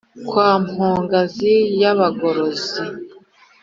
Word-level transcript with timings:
kwa 0.27 0.49
mpogazi 0.65 1.53
ya 1.81 1.91
bagorozi, 1.99 2.83